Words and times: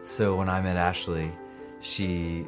So 0.00 0.36
when 0.36 0.48
I 0.48 0.60
met 0.60 0.76
Ashley, 0.76 1.32
she 1.80 2.46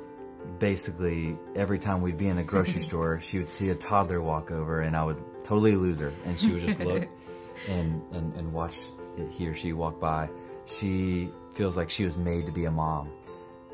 basically 0.58 1.36
every 1.54 1.78
time 1.78 2.00
we'd 2.00 2.16
be 2.16 2.28
in 2.28 2.38
a 2.38 2.44
grocery 2.44 2.82
store, 2.90 3.20
she 3.20 3.38
would 3.38 3.50
see 3.50 3.70
a 3.70 3.74
toddler 3.74 4.20
walk 4.20 4.50
over, 4.50 4.82
and 4.82 4.96
I 4.96 5.04
would 5.04 5.22
totally 5.44 5.76
lose 5.76 5.98
her, 5.98 6.12
and 6.24 6.38
she 6.38 6.52
would 6.52 6.66
just 6.66 6.80
look 6.80 7.08
and 7.68 8.02
and 8.12 8.34
and 8.34 8.52
watch 8.52 8.78
it, 9.16 9.30
he 9.30 9.46
or 9.48 9.54
she 9.54 9.72
walk 9.72 10.00
by. 10.00 10.28
She 10.66 11.30
feels 11.54 11.76
like 11.76 11.90
she 11.90 12.04
was 12.04 12.16
made 12.16 12.46
to 12.46 12.52
be 12.52 12.66
a 12.66 12.70
mom. 12.70 13.10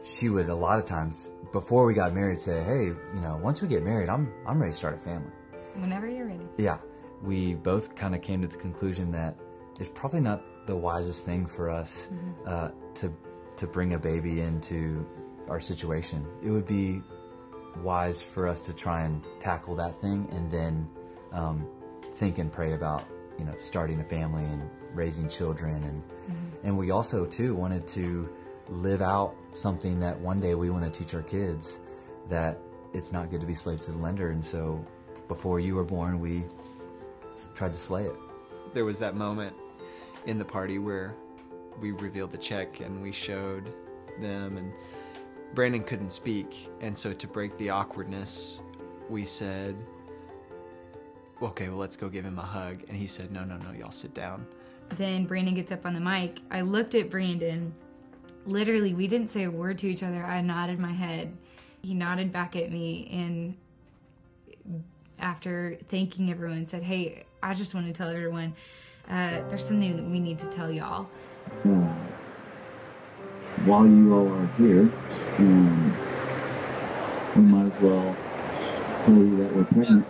She 0.02 0.29
would 0.29 0.48
a 0.48 0.55
lot 0.55 0.79
of 0.79 0.84
times 0.84 1.33
before 1.52 1.84
we 1.84 1.95
got 1.95 2.15
married 2.15 2.41
say, 2.41 2.62
"Hey, 2.62 2.84
you 2.87 3.20
know, 3.20 3.38
once 3.43 3.61
we 3.61 3.69
get 3.69 3.83
married, 3.83 4.09
I'm 4.09 4.33
I'm 4.47 4.59
ready 4.59 4.73
to 4.73 4.79
start 4.79 4.95
a 4.95 4.98
family." 4.98 5.30
Whenever 5.74 6.09
you're 6.09 6.27
ready. 6.27 6.48
Yeah, 6.56 6.79
we 7.23 7.55
both 7.55 7.95
kind 7.95 8.15
of 8.15 8.23
came 8.23 8.41
to 8.41 8.48
the 8.48 8.56
conclusion 8.56 9.11
that 9.12 9.37
it's 9.79 9.91
probably 9.95 10.20
not 10.20 10.43
the 10.66 10.74
wisest 10.77 11.27
thing 11.27 11.47
for 11.47 11.70
us 11.70 12.09
uh, 12.47 12.70
to 12.95 13.12
to 13.56 13.66
bring 13.66 13.95
a 13.95 13.98
baby 13.98 14.41
into 14.41 15.06
our 15.48 15.60
situation. 15.60 16.27
It 16.42 16.51
would 16.51 16.66
be 16.66 17.02
wise 17.83 18.23
for 18.23 18.48
us 18.48 18.62
to 18.62 18.73
try 18.73 19.02
and 19.02 19.24
tackle 19.38 19.74
that 19.77 20.01
thing 20.01 20.28
and 20.30 20.51
then 20.51 20.88
um, 21.33 21.66
think 22.14 22.38
and 22.38 22.50
pray 22.50 22.73
about 22.73 23.05
you 23.38 23.45
know 23.45 23.55
starting 23.59 24.00
a 24.00 24.05
family 24.05 24.45
and 24.45 24.69
raising 24.95 25.28
children. 25.28 25.83
And 25.84 26.02
and 26.64 26.78
we 26.78 26.91
also 26.91 27.27
too 27.27 27.55
wanted 27.55 27.87
to 27.88 28.28
live 28.69 29.02
out 29.02 29.34
something 29.52 30.00
that 30.00 30.19
one 30.19 30.41
day 30.41 30.55
we 30.55 30.70
want 30.70 30.92
to 30.92 30.98
teach 30.98 31.14
our 31.14 31.23
kids 31.23 31.78
that 32.28 32.59
it's 32.92 33.12
not 33.12 33.30
good 33.30 33.41
to 33.41 33.47
be 33.47 33.55
slave 33.55 33.80
to 33.80 33.92
the 33.92 33.98
lender. 33.98 34.30
And 34.30 34.45
so 34.45 34.84
before 35.28 35.61
you 35.61 35.75
were 35.75 35.84
born 35.84 36.20
we 36.20 36.44
tried 37.55 37.72
to 37.72 37.78
slay 37.78 38.05
it. 38.05 38.16
There 38.72 38.84
was 38.84 38.98
that 38.98 39.14
moment 39.14 39.55
in 40.25 40.38
the 40.38 40.44
party 40.44 40.78
where 40.78 41.14
we 41.80 41.92
revealed 41.92 42.30
the 42.30 42.38
check 42.38 42.80
and 42.80 43.02
we 43.02 43.12
showed 43.12 43.72
them 44.20 44.56
and 44.56 44.72
Brandon 45.55 45.82
couldn't 45.82 46.10
speak 46.10 46.69
and 46.80 46.96
so 46.96 47.12
to 47.12 47.27
break 47.27 47.56
the 47.58 47.70
awkwardness 47.70 48.62
we 49.08 49.24
said 49.24 49.77
okay 51.42 51.69
well 51.69 51.78
let's 51.78 51.97
go 51.97 52.08
give 52.08 52.24
him 52.24 52.38
a 52.38 52.42
hug 52.42 52.82
and 52.88 52.97
he 52.97 53.06
said 53.06 53.30
no 53.30 53.44
no 53.44 53.56
no 53.56 53.72
y'all 53.72 53.91
sit 53.91 54.14
down 54.14 54.47
Then 54.97 55.27
Brandon 55.27 55.54
gets 55.54 55.72
up 55.72 55.84
on 55.84 55.94
the 55.94 56.00
mic. 56.00 56.41
I 56.50 56.60
looked 56.60 56.94
at 56.94 57.10
Brandon. 57.10 57.74
Literally, 58.44 58.94
we 58.94 59.08
didn't 59.08 59.28
say 59.28 59.42
a 59.44 59.50
word 59.50 59.78
to 59.78 59.88
each 59.88 60.02
other. 60.04 60.24
I 60.24 60.41
nodded 60.41 60.78
my 60.78 60.92
head. 60.92 61.36
He 61.82 61.92
nodded 61.94 62.30
back 62.32 62.54
at 62.54 62.70
me 62.70 63.08
and 63.12 63.56
after 65.19 65.77
thanking 65.88 66.30
everyone 66.30 66.66
said, 66.66 66.82
"Hey, 66.82 67.24
I 67.42 67.54
just 67.54 67.74
want 67.74 67.86
to 67.86 67.92
tell 67.92 68.08
everyone 68.08 68.54
uh, 69.08 69.42
there's 69.48 69.66
something 69.66 69.97
that 69.97 70.04
we 70.04 70.20
need 70.20 70.38
to 70.38 70.47
tell 70.47 70.70
y'all." 70.70 71.08
Uh, 71.50 71.94
while 73.64 73.86
you 73.86 74.14
all 74.14 74.33
are 74.33 74.47
here, 74.58 74.91
um, 75.39 75.97
we 77.36 77.42
might 77.42 77.66
as 77.66 77.80
well 77.80 78.16
tell 79.05 79.14
you 79.14 79.36
that 79.38 79.55
we're 79.55 79.64
pregnant. 79.64 80.06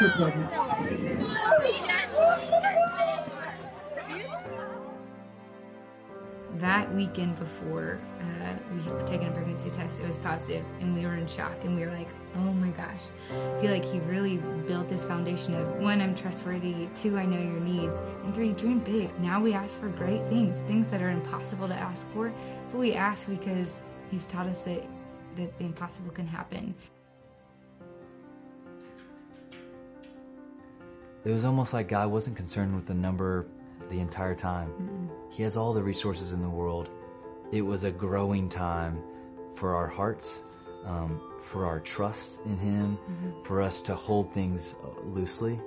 We're 0.00 0.10
pregnant. 0.10 0.50
That 6.58 6.92
weekend 6.92 7.38
before 7.38 8.00
uh, 8.20 8.56
we 8.74 8.82
had 8.82 9.06
taken 9.06 9.28
a 9.28 9.30
pregnancy 9.30 9.70
test, 9.70 10.00
it 10.00 10.06
was 10.06 10.18
positive, 10.18 10.64
and 10.80 10.94
we 10.94 11.06
were 11.06 11.14
in 11.14 11.26
shock. 11.26 11.56
And 11.62 11.76
we 11.76 11.86
were 11.86 11.92
like, 11.92 12.08
"Oh 12.34 12.52
my 12.52 12.70
gosh!" 12.70 13.02
I 13.30 13.60
feel 13.60 13.70
like 13.70 13.84
he 13.84 14.00
really 14.00 14.38
built 14.66 14.88
this 14.88 15.04
foundation 15.04 15.54
of 15.54 15.68
one, 15.76 16.00
I'm 16.00 16.14
trustworthy. 16.14 16.88
Two, 16.94 17.16
I 17.16 17.26
know 17.26 17.38
your 17.38 17.60
needs, 17.60 18.00
and 18.24 18.34
three, 18.34 18.52
dream 18.52 18.80
big. 18.80 19.18
Now 19.20 19.40
we 19.40 19.52
ask 19.54 19.78
for 19.78 19.88
great 19.88 20.26
things, 20.28 20.58
things 20.66 20.88
that 20.88 21.00
are 21.00 21.10
impossible 21.10 21.68
to 21.68 21.74
ask 21.74 22.06
for, 22.12 22.32
but 22.72 22.78
we 22.78 22.94
ask 22.94 23.28
because 23.28 23.82
he's 24.10 24.26
taught 24.26 24.46
us 24.46 24.58
that 24.58 24.84
that 25.36 25.56
the 25.58 25.64
impossible 25.64 26.10
can 26.10 26.26
happen. 26.26 26.74
it 31.24 31.32
was 31.32 31.44
almost 31.44 31.74
like 31.74 31.88
God 31.88 32.10
wasn't 32.10 32.36
concerned 32.36 32.74
with 32.74 32.86
the 32.86 32.94
number 32.94 33.46
the 33.90 34.00
entire 34.00 34.34
time. 34.34 35.10
He 35.30 35.42
has 35.42 35.56
all 35.56 35.72
the 35.72 35.82
resources 35.82 36.32
in 36.32 36.40
the 36.40 36.48
world. 36.48 36.88
It 37.52 37.62
was 37.62 37.84
a 37.84 37.90
growing 37.90 38.48
time 38.48 39.02
for 39.54 39.74
our 39.74 39.86
hearts, 39.86 40.42
um, 40.84 41.20
for 41.40 41.66
our 41.66 41.80
trust 41.80 42.40
in 42.44 42.58
Him, 42.58 42.98
for 43.44 43.62
us 43.62 43.82
to 43.82 43.94
hold 43.94 44.32
things 44.32 44.74
uh, 44.84 45.00
loosely. 45.02 45.60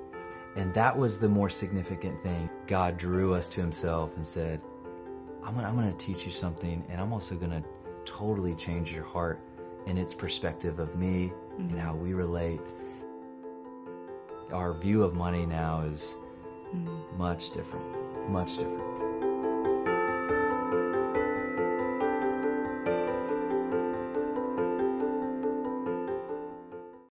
And 0.55 0.73
that 0.73 0.97
was 0.97 1.17
the 1.17 1.29
more 1.29 1.49
significant 1.49 2.21
thing. 2.21 2.49
God 2.67 2.97
drew 2.97 3.33
us 3.33 3.47
to 3.49 3.61
Himself 3.61 4.15
and 4.15 4.25
said, 4.25 4.61
I'm 5.43 5.55
gonna, 5.55 5.67
I'm 5.67 5.75
gonna 5.75 5.93
teach 5.93 6.25
you 6.25 6.31
something, 6.31 6.83
and 6.89 7.01
I'm 7.01 7.13
also 7.13 7.35
gonna 7.35 7.63
totally 8.05 8.55
change 8.55 8.91
your 8.91 9.05
heart 9.05 9.39
and 9.87 9.97
its 9.97 10.13
perspective 10.13 10.79
of 10.79 10.95
me 10.95 11.31
and 11.57 11.79
how 11.79 11.95
we 11.95 12.13
relate 12.13 12.61
our 14.53 14.73
view 14.73 15.03
of 15.03 15.13
money 15.13 15.45
now 15.45 15.81
is 15.81 16.15
much 17.17 17.49
different, 17.51 17.85
much 18.29 18.57
different. 18.57 19.10